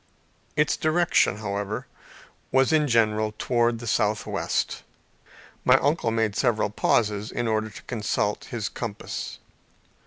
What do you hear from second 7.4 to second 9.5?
order to consult his compass.